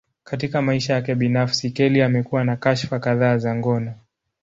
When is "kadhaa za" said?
2.99-3.55